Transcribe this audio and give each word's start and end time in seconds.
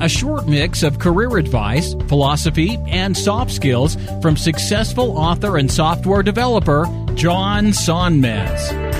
a 0.00 0.08
short 0.08 0.46
mix 0.46 0.82
of 0.82 0.98
career 0.98 1.36
advice, 1.36 1.94
philosophy, 2.08 2.78
and 2.86 3.16
soft 3.16 3.52
skills 3.52 3.96
from 4.20 4.36
successful 4.36 5.16
author 5.16 5.56
and 5.56 5.70
software 5.70 6.22
developer 6.22 6.86
John 7.14 7.66
Sonmez. 7.66 8.94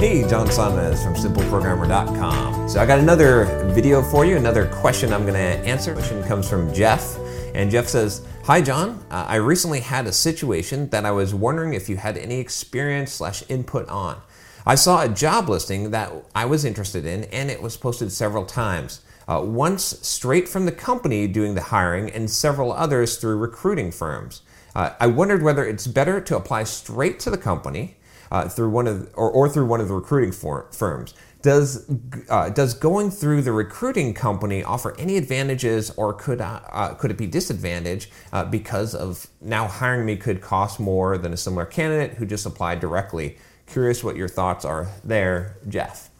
Hey, 0.00 0.28
John 0.28 0.46
Sonmez 0.48 1.02
from 1.02 1.14
SimpleProgrammer.com. 1.14 2.68
So 2.68 2.80
I 2.80 2.86
got 2.86 2.98
another 2.98 3.46
video 3.72 4.02
for 4.02 4.26
you, 4.26 4.36
another 4.36 4.66
question 4.66 5.12
I'm 5.12 5.22
going 5.22 5.34
to 5.34 5.40
answer. 5.40 5.94
The 5.94 6.00
question 6.00 6.22
comes 6.24 6.48
from 6.48 6.72
Jeff, 6.74 7.16
and 7.54 7.70
Jeff 7.70 7.88
says, 7.88 8.20
"Hi, 8.44 8.60
John. 8.60 9.02
Uh, 9.10 9.24
I 9.26 9.36
recently 9.36 9.80
had 9.80 10.06
a 10.06 10.12
situation 10.12 10.90
that 10.90 11.06
I 11.06 11.12
was 11.12 11.34
wondering 11.34 11.72
if 11.72 11.88
you 11.88 11.96
had 11.96 12.18
any 12.18 12.38
experience 12.40 13.12
slash 13.12 13.42
input 13.48 13.88
on. 13.88 14.20
I 14.66 14.74
saw 14.74 15.02
a 15.02 15.08
job 15.08 15.48
listing 15.48 15.92
that 15.92 16.12
I 16.34 16.44
was 16.44 16.64
interested 16.64 17.06
in, 17.06 17.24
and 17.24 17.50
it 17.50 17.62
was 17.62 17.76
posted 17.76 18.10
several 18.10 18.44
times. 18.44 19.00
Uh, 19.28 19.40
once 19.44 19.84
straight 20.02 20.48
from 20.48 20.66
the 20.66 20.72
company 20.72 21.26
doing 21.28 21.54
the 21.54 21.62
hiring, 21.62 22.10
and 22.10 22.28
several 22.28 22.72
others 22.72 23.16
through 23.16 23.36
recruiting 23.36 23.92
firms. 23.92 24.42
Uh, 24.74 24.90
I 24.98 25.06
wondered 25.06 25.42
whether 25.42 25.64
it's 25.64 25.86
better 25.86 26.20
to 26.20 26.36
apply 26.36 26.64
straight 26.64 27.20
to 27.20 27.30
the 27.30 27.38
company." 27.38 27.96
uh, 28.30 28.48
through 28.48 28.70
one 28.70 28.86
of 28.86 29.10
or, 29.14 29.30
or 29.30 29.48
through 29.48 29.66
one 29.66 29.80
of 29.80 29.88
the 29.88 29.94
recruiting 29.94 30.32
for, 30.32 30.66
firms. 30.72 31.14
Does 31.42 31.88
uh, 32.28 32.48
does 32.48 32.74
going 32.74 33.10
through 33.10 33.42
the 33.42 33.52
recruiting 33.52 34.14
company 34.14 34.64
offer 34.64 34.96
any 34.98 35.16
advantages, 35.16 35.90
or 35.96 36.12
could 36.12 36.40
uh, 36.40 36.60
uh, 36.70 36.94
could 36.94 37.10
it 37.10 37.18
be 37.18 37.26
disadvantage 37.26 38.10
uh, 38.32 38.44
because 38.44 38.94
of 38.94 39.28
now 39.40 39.68
hiring 39.68 40.04
me 40.04 40.16
could 40.16 40.40
cost 40.40 40.80
more 40.80 41.18
than 41.18 41.32
a 41.32 41.36
similar 41.36 41.64
candidate 41.64 42.16
who 42.16 42.26
just 42.26 42.46
applied 42.46 42.80
directly? 42.80 43.36
Curious 43.66 44.02
what 44.02 44.16
your 44.16 44.28
thoughts 44.28 44.64
are 44.64 44.88
there, 45.04 45.56
Jeff. 45.68 46.10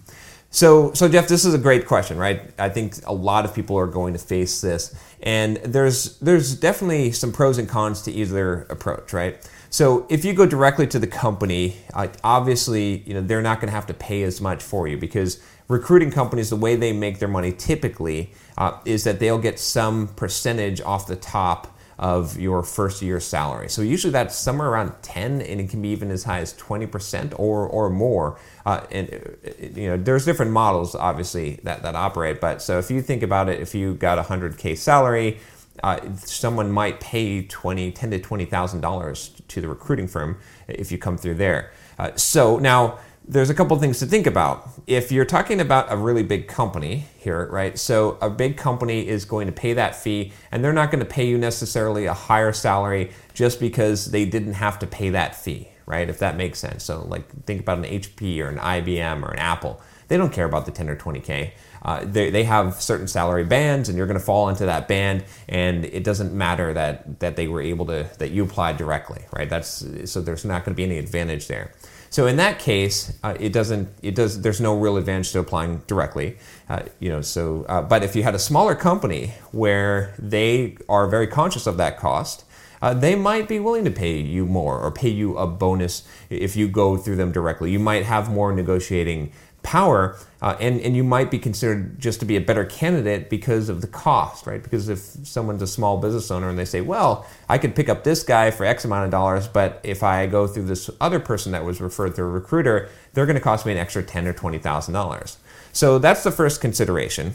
So, 0.50 0.92
so 0.94 1.08
Jeff, 1.08 1.28
this 1.28 1.44
is 1.44 1.53
a 1.53 1.58
great 1.58 1.86
question, 1.86 2.16
right? 2.16 2.41
I 2.58 2.70
think 2.70 2.94
a 3.06 3.12
lot 3.12 3.44
of 3.44 3.55
people 3.55 3.77
are 3.77 3.86
going 3.86 4.14
to 4.14 4.19
face 4.19 4.61
this, 4.61 4.94
and 5.22 5.56
there's 5.58 6.19
there's 6.20 6.55
definitely 6.55 7.12
some 7.12 7.33
pros 7.33 7.58
and 7.58 7.69
cons 7.69 8.03
to 8.03 8.12
either 8.12 8.62
approach, 8.70 9.12
right? 9.12 9.36
So 9.69 10.06
if 10.08 10.25
you 10.25 10.33
go 10.33 10.47
directly 10.47 10.86
to 10.86 10.98
the 10.98 11.06
company, 11.06 11.77
obviously, 12.25 13.03
you 13.06 13.12
know 13.12 13.20
they're 13.20 13.42
not 13.42 13.60
going 13.60 13.69
to 13.69 13.75
have 13.75 13.86
to 13.88 13.94
pay 13.94 14.22
as 14.22 14.41
much 14.41 14.62
for 14.62 14.88
you 14.88 14.97
because 14.97 15.42
recruiting 15.69 16.10
companies, 16.10 16.48
the 16.48 16.56
way 16.56 16.77
they 16.77 16.92
make 16.92 17.19
their 17.19 17.28
money 17.28 17.53
typically 17.53 18.33
uh, 18.56 18.78
is 18.84 19.05
that 19.05 19.20
they'll 19.20 19.38
get 19.38 19.58
some 19.58 20.08
percentage 20.08 20.81
off 20.81 21.06
the 21.06 21.16
top 21.16 21.75
of 21.98 22.39
your 22.39 22.62
first 22.62 23.00
year 23.00 23.20
salary. 23.20 23.69
So 23.69 23.83
usually 23.83 24.11
that's 24.11 24.36
somewhere 24.36 24.69
around 24.69 24.92
10 25.02 25.41
and 25.41 25.61
it 25.61 25.70
can 25.70 25.80
be 25.80 25.89
even 25.89 26.11
as 26.11 26.25
high 26.25 26.41
as 26.41 26.53
20% 26.55 27.38
or, 27.38 27.66
or 27.66 27.88
more. 27.88 28.38
Uh, 28.66 28.84
and 28.91 29.08
uh, 29.12 29.50
you 29.75 29.88
know, 29.88 29.97
there's 29.97 30.25
different 30.25 30.53
models 30.53 30.94
obviously 30.94 31.58
that, 31.62 31.83
that 31.83 31.94
operate. 31.94 32.41
But 32.41 32.61
so 32.61 32.78
if 32.78 32.91
you 32.91 33.00
think 33.00 33.22
about 33.22 33.48
it, 33.48 33.61
if 33.61 33.75
you 33.75 33.94
got 33.94 34.19
a 34.19 34.22
100K 34.22 34.77
salary, 34.77 35.38
uh, 35.83 36.00
someone 36.16 36.70
might 36.70 37.00
pay 37.00 37.42
20, 37.42 37.92
10 37.92 38.10
to 38.10 38.19
$20,000 38.19 39.47
to 39.49 39.60
the 39.60 39.69
recruiting 39.69 40.09
firm 40.09 40.38
if 40.69 40.91
you 40.93 40.99
come 40.99 41.16
through 41.16 41.34
there. 41.34 41.72
Uh, 41.99 42.15
so 42.16 42.59
now 42.59 42.99
there's 43.28 43.50
a 43.50 43.54
couple 43.54 43.76
things 43.78 43.98
to 43.98 44.06
think 44.06 44.26
about. 44.26 44.69
If 44.87 45.10
you're 45.10 45.25
talking 45.25 45.60
about 45.60 45.91
a 45.91 45.97
really 45.97 46.22
big 46.22 46.47
company 46.47 47.06
here, 47.19 47.47
right? 47.50 47.76
So 47.78 48.19
a 48.20 48.31
big 48.31 48.56
company 48.56 49.06
is 49.06 49.25
going 49.25 49.47
to 49.47 49.53
pay 49.53 49.72
that 49.75 49.97
fee 49.97 50.32
and 50.53 50.62
they're 50.62 50.72
not 50.72 50.91
going 50.91 51.00
to 51.00 51.10
pay 51.10 51.26
you 51.26 51.37
necessarily 51.37 52.06
a 52.06 52.14
higher 52.14 52.53
salary 52.53 53.10
just 53.34 53.59
because 53.59 54.06
they 54.06 54.25
didn't 54.25 54.54
have 54.54 54.78
to 54.78 54.87
pay 54.87 55.10
that 55.10 55.34
fee, 55.34 55.69
right? 55.87 56.09
If 56.09 56.20
that 56.20 56.37
makes 56.37 56.60
sense. 56.60 56.84
So 56.84 57.04
like 57.09 57.28
think 57.44 57.60
about 57.60 57.78
an 57.78 57.84
HP 57.84 58.41
or 58.41 58.48
an 58.48 58.59
IBM 58.59 59.22
or 59.22 59.32
an 59.32 59.38
Apple. 59.38 59.81
They 60.08 60.16
don't 60.16 60.32
care 60.32 60.47
about 60.47 60.66
the 60.66 60.72
10 60.72 60.88
or 60.88 60.97
20K. 60.97 61.50
Uh, 61.82 62.04
they, 62.04 62.31
they 62.31 62.44
have 62.44 62.81
certain 62.81 63.08
salary 63.08 63.44
bands 63.44 63.88
and 63.88 63.98
you're 63.98 64.06
going 64.06 64.19
to 64.19 64.25
fall 64.25 64.48
into 64.48 64.66
that 64.66 64.87
band 64.87 65.25
and 65.48 65.84
it 65.84 66.04
doesn't 66.04 66.32
matter 66.32 66.72
that, 66.72 67.19
that 67.20 67.34
they 67.34 67.48
were 67.48 67.60
able 67.60 67.87
to, 67.87 68.08
that 68.19 68.31
you 68.31 68.44
applied 68.44 68.76
directly, 68.76 69.25
right? 69.32 69.50
That's, 69.50 69.84
so 70.10 70.20
there's 70.20 70.44
not 70.44 70.64
going 70.64 70.75
to 70.75 70.76
be 70.76 70.84
any 70.84 70.98
advantage 70.98 71.48
there. 71.48 71.72
So 72.11 72.27
in 72.27 72.37
that 72.37 72.59
case, 72.59 73.17
uh, 73.22 73.37
it 73.39 73.53
doesn't. 73.53 73.89
It 74.03 74.15
does. 74.15 74.41
There's 74.41 74.61
no 74.61 74.77
real 74.78 74.97
advantage 74.97 75.33
to 75.33 75.41
applying 75.41 75.83
directly. 75.87 76.39
Uh, 76.69 76.83
you 77.00 77.09
know. 77.09 77.21
So, 77.21 77.65
uh, 77.69 77.83
but 77.83 78.03
if 78.03 78.17
you 78.17 78.22
had 78.22 78.34
a 78.34 78.39
smaller 78.39 78.75
company 78.75 79.34
where 79.53 80.15
they 80.19 80.77
are 80.89 81.06
very 81.06 81.27
conscious 81.27 81.67
of 81.67 81.77
that 81.77 81.99
cost, 81.99 82.44
uh, 82.83 82.94
they 82.94 83.15
might 83.15 83.49
be 83.49 83.59
willing 83.59 83.84
to 83.84 83.91
pay 83.91 84.19
you 84.19 84.47
more 84.47 84.78
or 84.78 84.91
pay 84.91 85.09
you 85.09 85.37
a 85.37 85.47
bonus 85.47 86.06
if 86.31 86.56
you 86.56 86.69
go 86.69 86.97
through 86.97 87.17
them 87.17 87.33
directly. 87.33 87.71
You 87.71 87.78
might 87.78 88.05
have 88.05 88.31
more 88.31 88.53
negotiating 88.53 89.33
power, 89.66 90.16
uh, 90.41 90.56
and, 90.60 90.81
and 90.81 90.94
you 90.94 91.03
might 91.03 91.28
be 91.28 91.38
considered 91.38 92.00
just 92.00 92.21
to 92.21 92.27
be 92.27 92.37
a 92.37 92.41
better 92.41 92.65
candidate 92.65 93.28
because 93.28 93.69
of 93.69 93.81
the 93.81 93.87
cost, 93.88 94.47
right? 94.47 94.62
Because 94.62 94.88
if 94.88 95.00
someone's 95.00 95.60
a 95.60 95.66
small 95.66 95.99
business 95.99 96.31
owner 96.31 96.49
and 96.49 96.56
they 96.56 96.65
say, 96.65 96.81
well, 96.81 97.27
I 97.49 97.59
could 97.59 97.75
pick 97.75 97.88
up 97.88 98.05
this 98.05 98.22
guy 98.22 98.53
for 98.53 98.65
X 98.65 98.84
amount 98.84 99.05
of 99.06 99.10
dollars, 99.10 99.49
but 99.49 99.81
if 99.82 100.03
I 100.03 100.26
go 100.26 100.47
through 100.47 100.66
this 100.66 100.88
other 101.00 101.19
person 101.19 101.50
that 101.53 101.65
was 101.65 101.81
referred 101.81 102.15
through 102.15 102.28
a 102.28 102.31
recruiter, 102.31 102.88
they're 103.12 103.26
going 103.26 103.34
to 103.34 103.43
cost 103.43 103.66
me 103.66 103.72
an 103.72 103.78
extra 103.78 104.03
ten 104.03 104.26
or 104.26 104.32
twenty 104.32 104.59
thousand 104.59 104.94
dollars. 104.94 105.37
So 105.72 105.99
that's 105.99 106.22
the 106.22 106.31
first 106.31 106.60
consideration. 106.60 107.34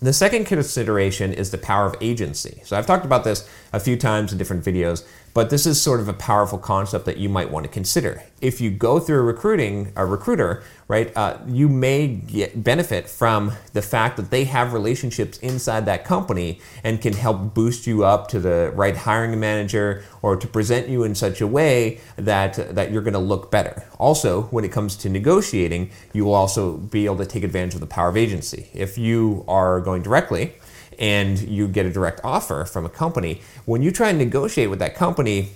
The 0.00 0.12
second 0.12 0.44
consideration 0.44 1.32
is 1.32 1.50
the 1.50 1.58
power 1.58 1.86
of 1.86 1.96
agency. 2.00 2.62
So 2.64 2.78
I've 2.78 2.86
talked 2.86 3.04
about 3.04 3.24
this 3.24 3.48
a 3.72 3.80
few 3.80 3.96
times 3.96 4.30
in 4.32 4.38
different 4.38 4.64
videos, 4.64 5.04
but 5.34 5.50
this 5.50 5.66
is 5.66 5.80
sort 5.80 5.98
of 5.98 6.08
a 6.08 6.12
powerful 6.12 6.58
concept 6.58 7.04
that 7.06 7.16
you 7.16 7.28
might 7.28 7.50
want 7.50 7.64
to 7.64 7.72
consider. 7.72 8.22
If 8.40 8.60
you 8.60 8.70
go 8.70 9.00
through 9.00 9.18
a 9.18 9.22
recruiting 9.22 9.92
a 9.96 10.06
recruiter, 10.06 10.62
right, 10.86 11.14
uh, 11.16 11.38
you 11.46 11.68
may 11.68 12.06
get 12.06 12.62
benefit 12.62 13.08
from 13.08 13.52
the 13.72 13.82
fact 13.82 14.16
that 14.16 14.30
they 14.30 14.44
have 14.44 14.72
relationships 14.72 15.38
inside 15.38 15.86
that 15.86 16.04
company 16.04 16.60
and 16.84 17.00
can 17.00 17.14
help 17.14 17.52
boost 17.52 17.86
you 17.86 18.04
up 18.04 18.28
to 18.28 18.38
the 18.38 18.72
right 18.74 18.96
hiring 18.96 19.38
manager 19.40 20.04
or 20.22 20.36
to 20.36 20.46
present 20.46 20.88
you 20.88 21.02
in 21.02 21.14
such 21.16 21.40
a 21.40 21.46
way 21.46 22.00
that 22.16 22.74
that 22.74 22.92
you're 22.92 23.02
going 23.02 23.12
to 23.14 23.18
look 23.18 23.50
better. 23.50 23.84
Also, 23.98 24.42
when 24.44 24.64
it 24.64 24.70
comes 24.70 24.96
to 24.96 25.08
negotiating, 25.08 25.90
you 26.12 26.24
will 26.24 26.34
also 26.34 26.76
be 26.76 27.06
able 27.06 27.18
to 27.18 27.26
take 27.26 27.42
advantage 27.42 27.74
of 27.74 27.80
the 27.80 27.86
power 27.86 28.08
of 28.08 28.16
agency. 28.16 28.70
If 28.72 28.96
you 28.98 29.44
are 29.48 29.80
going 29.80 30.02
directly 30.02 30.54
and 30.98 31.40
you 31.40 31.66
get 31.66 31.86
a 31.86 31.90
direct 31.90 32.20
offer 32.22 32.64
from 32.64 32.86
a 32.86 32.88
company, 32.88 33.40
when 33.64 33.82
you 33.82 33.90
try 33.90 34.10
and 34.10 34.18
negotiate 34.18 34.70
with 34.70 34.78
that 34.78 34.94
company, 34.94 35.50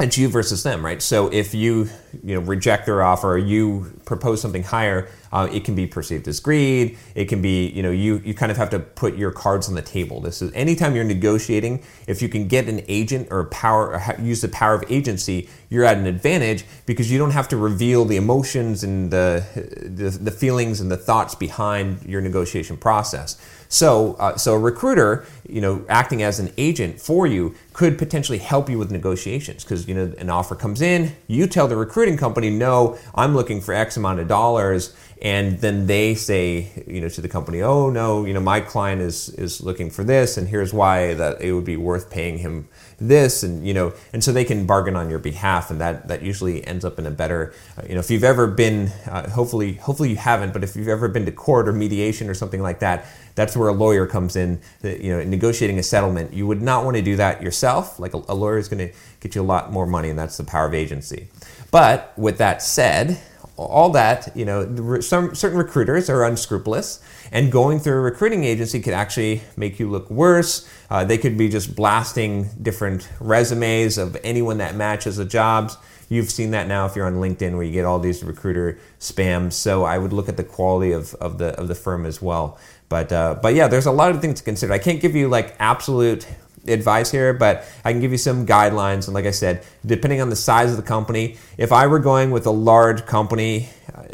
it's 0.00 0.18
you 0.18 0.28
versus 0.28 0.62
them, 0.62 0.84
right? 0.84 1.00
So 1.00 1.28
if 1.28 1.54
you 1.54 1.88
you 2.24 2.34
know 2.34 2.40
reject 2.40 2.86
their 2.86 3.02
offer, 3.02 3.38
you 3.38 3.92
propose 4.04 4.40
something 4.40 4.62
higher, 4.62 5.08
uh, 5.32 5.48
it 5.52 5.64
can 5.64 5.74
be 5.74 5.86
perceived 5.86 6.26
as 6.28 6.40
greed. 6.40 6.98
It 7.14 7.26
can 7.26 7.40
be 7.40 7.68
you 7.68 7.82
know 7.82 7.90
you 7.90 8.20
you 8.24 8.34
kind 8.34 8.50
of 8.50 8.58
have 8.58 8.70
to 8.70 8.80
put 8.80 9.16
your 9.16 9.30
cards 9.30 9.68
on 9.68 9.74
the 9.74 9.82
table. 9.82 10.20
This 10.20 10.42
is 10.42 10.52
anytime 10.54 10.94
you're 10.94 11.04
negotiating, 11.04 11.82
if 12.06 12.20
you 12.22 12.28
can 12.28 12.48
get 12.48 12.68
an 12.68 12.82
agent 12.88 13.28
or 13.30 13.44
power 13.44 13.94
or 13.94 14.16
use 14.20 14.40
the 14.40 14.48
power 14.48 14.74
of 14.74 14.84
agency, 14.90 15.48
you're 15.68 15.84
at 15.84 15.96
an 15.96 16.06
advantage 16.06 16.64
because 16.86 17.10
you 17.10 17.18
don't 17.18 17.30
have 17.30 17.48
to 17.48 17.56
reveal 17.56 18.04
the 18.04 18.16
emotions 18.16 18.84
and 18.84 19.10
the 19.10 19.44
the, 19.54 20.10
the 20.10 20.30
feelings 20.30 20.80
and 20.80 20.90
the 20.90 20.96
thoughts 20.96 21.34
behind 21.34 22.02
your 22.04 22.20
negotiation 22.20 22.76
process. 22.76 23.40
So, 23.72 24.14
uh, 24.14 24.36
so 24.36 24.54
a 24.54 24.58
recruiter, 24.58 25.24
you 25.48 25.60
know, 25.60 25.84
acting 25.88 26.24
as 26.24 26.40
an 26.40 26.52
agent 26.58 27.00
for 27.00 27.28
you 27.28 27.54
could 27.72 27.98
potentially 27.98 28.38
help 28.38 28.68
you 28.68 28.78
with 28.78 28.90
negotiations 28.90 29.62
because 29.62 29.86
you 29.86 29.94
know 29.94 30.12
an 30.18 30.28
offer 30.28 30.56
comes 30.56 30.82
in, 30.82 31.14
you 31.28 31.46
tell 31.46 31.68
the 31.68 31.76
recruiting 31.76 32.16
company, 32.16 32.50
"No, 32.50 32.98
I'm 33.14 33.32
looking 33.32 33.60
for 33.60 33.72
X 33.72 33.96
amount 33.96 34.18
of 34.18 34.26
dollars," 34.26 34.92
and 35.22 35.58
then 35.58 35.86
they 35.86 36.14
say, 36.14 36.84
you 36.86 37.00
know, 37.00 37.08
to 37.10 37.20
the 37.20 37.28
company, 37.28 37.60
"Oh 37.60 37.90
no, 37.90 38.24
you 38.24 38.32
know, 38.32 38.40
my 38.40 38.60
client 38.60 39.02
is 39.02 39.28
is 39.30 39.60
looking 39.60 39.90
for 39.90 40.02
this, 40.02 40.36
and 40.36 40.48
here's 40.48 40.72
why 40.72 41.14
that 41.14 41.42
it 41.42 41.52
would 41.52 41.64
be 41.64 41.76
worth 41.76 42.10
paying 42.10 42.38
him 42.38 42.68
this," 42.98 43.42
and 43.42 43.66
you 43.66 43.74
know, 43.74 43.92
and 44.12 44.24
so 44.24 44.32
they 44.32 44.44
can 44.44 44.66
bargain 44.66 44.96
on 44.96 45.10
your 45.10 45.18
behalf, 45.18 45.70
and 45.70 45.80
that 45.80 46.08
that 46.08 46.22
usually 46.22 46.66
ends 46.66 46.84
up 46.84 46.98
in 46.98 47.06
a 47.06 47.10
better, 47.10 47.52
uh, 47.76 47.82
you 47.86 47.94
know, 47.94 48.00
if 48.00 48.10
you've 48.10 48.24
ever 48.24 48.46
been, 48.46 48.88
uh, 49.10 49.28
hopefully, 49.30 49.74
hopefully 49.74 50.10
you 50.10 50.16
haven't, 50.16 50.52
but 50.52 50.64
if 50.64 50.74
you've 50.74 50.88
ever 50.88 51.08
been 51.08 51.26
to 51.26 51.32
court 51.32 51.68
or 51.68 51.72
mediation 51.72 52.28
or 52.28 52.34
something 52.34 52.62
like 52.62 52.80
that 52.80 53.06
that's 53.34 53.56
where 53.56 53.68
a 53.68 53.72
lawyer 53.72 54.06
comes 54.06 54.36
in. 54.36 54.60
You 54.82 55.16
know, 55.16 55.24
negotiating 55.24 55.78
a 55.78 55.82
settlement. 55.82 56.34
You 56.34 56.46
would 56.46 56.60
not 56.60 56.84
want 56.84 56.96
to 56.96 57.02
do 57.02 57.16
that 57.16 57.42
yourself. 57.42 57.98
Like 57.98 58.12
a, 58.12 58.22
a 58.28 58.34
lawyer 58.34 58.58
is 58.58 58.68
going 58.68 58.86
to 58.88 58.94
get 59.20 59.34
you 59.34 59.40
a 59.40 59.44
lot 59.44 59.72
more 59.72 59.86
money, 59.86 60.10
and 60.10 60.18
that's 60.18 60.36
the 60.36 60.44
power 60.44 60.66
of 60.66 60.74
agency. 60.74 61.28
But 61.70 62.12
with 62.18 62.38
that 62.38 62.62
said, 62.62 63.18
all 63.66 63.90
that, 63.90 64.34
you 64.36 64.44
know, 64.44 65.00
some 65.00 65.34
certain 65.34 65.58
recruiters 65.58 66.08
are 66.08 66.24
unscrupulous, 66.24 67.00
and 67.32 67.52
going 67.52 67.78
through 67.78 67.94
a 67.94 68.00
recruiting 68.00 68.44
agency 68.44 68.80
could 68.80 68.94
actually 68.94 69.42
make 69.56 69.78
you 69.78 69.88
look 69.88 70.10
worse. 70.10 70.68
Uh, 70.88 71.04
they 71.04 71.18
could 71.18 71.36
be 71.36 71.48
just 71.48 71.76
blasting 71.76 72.48
different 72.62 73.08
resumes 73.20 73.98
of 73.98 74.16
anyone 74.24 74.58
that 74.58 74.74
matches 74.74 75.16
the 75.16 75.24
jobs. 75.24 75.76
You've 76.08 76.30
seen 76.30 76.50
that 76.50 76.66
now 76.66 76.86
if 76.86 76.96
you're 76.96 77.06
on 77.06 77.16
LinkedIn, 77.16 77.52
where 77.52 77.62
you 77.62 77.72
get 77.72 77.84
all 77.84 78.00
these 78.00 78.24
recruiter 78.24 78.78
spams. 78.98 79.52
So 79.52 79.84
I 79.84 79.96
would 79.98 80.12
look 80.12 80.28
at 80.28 80.36
the 80.36 80.44
quality 80.44 80.92
of, 80.92 81.14
of 81.14 81.38
the 81.38 81.58
of 81.60 81.68
the 81.68 81.76
firm 81.76 82.04
as 82.04 82.20
well. 82.20 82.58
But 82.88 83.12
uh, 83.12 83.38
but 83.40 83.54
yeah, 83.54 83.68
there's 83.68 83.86
a 83.86 83.92
lot 83.92 84.10
of 84.10 84.20
things 84.20 84.38
to 84.40 84.44
consider. 84.44 84.72
I 84.72 84.78
can't 84.78 85.00
give 85.00 85.14
you 85.14 85.28
like 85.28 85.54
absolute 85.60 86.26
advice 86.66 87.10
here, 87.10 87.32
but 87.32 87.64
I 87.84 87.92
can 87.92 88.00
give 88.00 88.12
you 88.12 88.18
some 88.18 88.46
guidelines. 88.46 89.06
And 89.06 89.14
like 89.14 89.26
I 89.26 89.30
said, 89.30 89.64
depending 89.84 90.20
on 90.20 90.30
the 90.30 90.36
size 90.36 90.70
of 90.70 90.76
the 90.76 90.82
company, 90.82 91.36
if 91.56 91.72
I 91.72 91.86
were 91.86 91.98
going 91.98 92.30
with 92.30 92.46
a 92.46 92.50
large 92.50 93.06
company, 93.06 93.70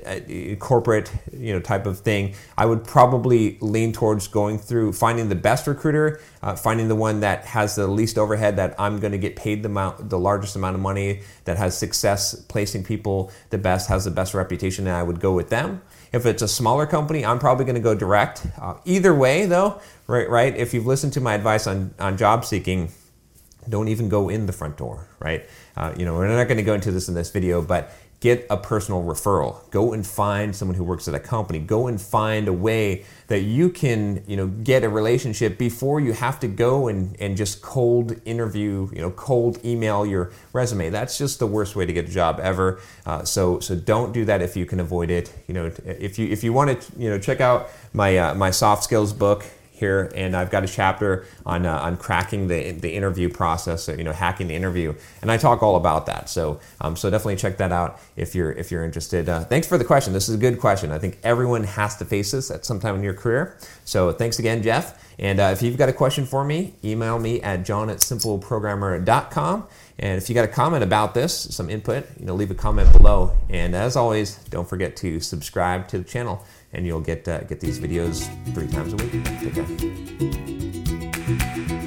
uh, 0.07 0.55
corporate, 0.59 1.11
you 1.33 1.53
know, 1.53 1.61
type 1.61 1.87
of 1.87 2.01
thing, 2.01 2.35
I 2.57 2.67
would 2.67 2.85
probably 2.85 3.59
lean 3.61 3.93
towards 3.93 4.29
going 4.29 4.59
through 4.59 4.93
finding 4.93 5.29
the 5.29 5.35
best 5.35 5.67
recruiter, 5.67 6.21
uh, 6.43 6.55
finding 6.57 6.89
the 6.89 6.95
one 6.95 7.21
that 7.21 7.45
has 7.47 7.75
the 7.75 7.87
least 7.87 8.17
overhead, 8.17 8.57
that 8.57 8.75
I'm 8.79 9.01
going 9.01 9.13
to 9.13 9.19
get 9.19 9.37
paid 9.37 9.63
the 9.63 9.69
amount, 9.69 10.09
the 10.09 10.19
largest 10.19 10.57
amount 10.57 10.77
of 10.77 10.81
money, 10.81 11.21
that 11.45 11.57
has 11.57 11.77
success 11.77 12.35
placing 12.35 12.85
people 12.85 13.31
the 13.51 13.59
best, 13.59 13.89
has 13.89 14.05
the 14.05 14.11
best 14.11 14.35
reputation, 14.35 14.87
and 14.87 14.97
I 14.97 15.03
would 15.03 15.21
go 15.21 15.33
with 15.33 15.51
them. 15.51 15.83
If 16.13 16.27
it's 16.27 16.43
a 16.43 16.49
smaller 16.49 16.87
company, 16.87 17.25
I'm 17.25 17.39
probably 17.39 17.65
going 17.65 17.77
to 17.77 17.81
go 17.81 17.95
direct. 17.95 18.47
Uh, 18.61 18.75
either 18.85 19.15
way, 19.15 19.47
though, 19.47 19.81
right? 20.07 20.29
Right. 20.29 20.57
If 20.57 20.73
you've 20.73 20.87
listened 20.87 21.13
to 21.15 21.21
my 21.21 21.35
advice 21.35 21.67
on 21.67 21.95
on 21.99 22.17
job 22.17 22.45
seeking, 22.45 22.93
don't 23.69 23.89
even 23.89 24.09
go 24.09 24.29
in 24.29 24.47
the 24.47 24.53
front 24.53 24.77
door, 24.77 25.07
right? 25.19 25.49
Uh, 25.77 25.93
you 25.97 26.05
know, 26.05 26.15
we're 26.15 26.29
not 26.29 26.45
going 26.45 26.57
to 26.57 26.63
go 26.63 26.75
into 26.75 26.91
this 26.91 27.09
in 27.09 27.15
this 27.15 27.31
video, 27.31 27.61
but 27.61 27.93
get 28.21 28.47
a 28.49 28.57
personal 28.57 29.03
referral. 29.03 29.69
Go 29.71 29.93
and 29.93 30.07
find 30.07 30.57
someone 30.57 30.77
who 30.77 30.85
works 30.85 31.07
at 31.07 31.15
a 31.15 31.21
company. 31.21 31.59
Go 31.59 31.87
and 31.87 32.01
find 32.01 32.49
a 32.49 32.53
way 32.53 33.05
that 33.27 33.41
you 33.41 33.69
can, 33.69 34.25
you 34.27 34.37
know, 34.37 34.47
get 34.47 34.85
a 34.85 34.89
relationship 34.89 35.59
before 35.59 36.01
you 36.01 36.13
have 36.13 36.41
to 36.41 36.49
go 36.49 36.89
and, 36.89 37.15
and 37.21 37.37
just 37.37 37.61
cold 37.61 38.19
interview, 38.25 38.89
you 38.93 39.01
know, 39.01 39.11
cold 39.11 39.63
email 39.65 40.07
your 40.07 40.33
resume. 40.53 40.89
That's 40.89 41.19
just 41.19 41.39
the 41.39 41.47
worst 41.47 41.77
way 41.77 41.85
to 41.85 41.93
get 41.93 42.09
a 42.09 42.13
job 42.13 42.41
ever. 42.41 42.81
Uh, 43.05 43.23
so 43.25 43.61
so 43.61 43.77
don't 43.77 44.13
do 44.13 44.25
that 44.25 44.41
if 44.41 44.57
you 44.57 44.65
can 44.65 44.81
avoid 44.81 45.11
it. 45.11 45.33
You 45.47 45.55
know, 45.55 45.73
if 45.85 46.19
you 46.19 46.27
if 46.29 46.43
you 46.43 46.53
want 46.53 46.81
to, 46.81 46.99
you 46.99 47.11
know, 47.11 47.19
check 47.19 47.41
out 47.41 47.69
my 47.93 48.17
uh, 48.17 48.35
my 48.35 48.51
soft 48.51 48.85
skills 48.85 49.13
book 49.13 49.45
here, 49.77 50.11
and 50.15 50.35
I've 50.35 50.51
got 50.51 50.65
a 50.65 50.67
chapter 50.67 51.27
on 51.45 51.67
uh, 51.67 51.79
on 51.79 51.97
cracking 51.97 52.49
the 52.49 52.73
the 52.73 52.95
interview 52.95 53.29
process, 53.29 53.89
you 53.89 54.05
know, 54.05 54.13
hacking 54.13 54.49
the 54.49 54.55
interview, 54.55 54.95
and 55.23 55.31
I 55.31 55.37
talk 55.37 55.63
all 55.63 55.77
about 55.77 56.07
that. 56.07 56.29
So 56.29 56.61
um, 56.81 56.97
so 56.97 57.11
definitely 57.11 57.37
check 57.37 57.59
that 57.59 57.73
out 57.73 58.01
if 58.17 58.35
you're 58.35 58.53
if 58.53 58.71
you're 58.71 58.85
interested. 58.85 59.29
Uh, 59.29 59.45
thanks 59.45 59.67
for 59.67 59.79
the 59.79 59.85
question. 59.85 60.13
This 60.13 60.29
is 60.29 60.35
a 60.35 60.39
good 60.39 60.59
question. 60.61 60.91
I 60.91 60.99
think 60.99 61.19
everyone 61.23 61.65
has 61.65 61.97
to 61.97 62.05
face 62.05 62.33
this 62.33 62.51
at 62.51 62.65
some 62.65 62.81
time 62.81 62.97
in 62.97 63.03
your 63.03 63.15
career. 63.15 63.57
So 63.85 64.13
thanks 64.13 64.39
again, 64.39 64.63
Jeff. 64.63 65.03
And 65.19 65.41
uh, 65.41 65.51
if 65.53 65.63
you've 65.63 65.79
got 65.79 65.89
a 65.89 65.95
question 65.95 66.27
for 66.27 66.45
me, 66.45 66.75
email 66.85 67.19
me 67.19 67.41
at 67.41 67.65
john 67.65 67.89
at 67.89 67.99
simpleprogrammer.com. 67.99 69.67
And 69.99 70.19
if 70.19 70.29
you 70.29 70.35
got 70.35 70.45
a 70.45 70.49
comment 70.49 70.85
about 70.85 71.15
this, 71.15 71.35
some 71.35 71.71
input, 71.71 72.07
you 72.21 72.27
know, 72.27 72.35
leave 72.35 72.51
a 72.51 72.55
comment 72.55 72.93
below. 72.93 73.35
And 73.49 73.75
as 73.75 73.97
always, 73.97 74.37
don't 74.51 74.69
forget 74.69 74.95
to 74.97 75.21
subscribe 75.21 75.89
to 75.89 75.99
the 75.99 76.05
channel 76.05 76.45
and 76.73 76.87
you'll 76.87 77.01
get 77.01 77.27
uh, 77.27 77.41
get 77.45 77.61
these 77.61 77.79
videos 77.79 78.29
three 78.55 78.67
times 78.69 78.93
a 78.93 78.97
week. 78.97 79.13
Take 79.41 79.55
care. 81.67 81.86